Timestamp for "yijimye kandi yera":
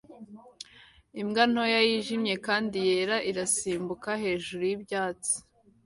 1.87-3.17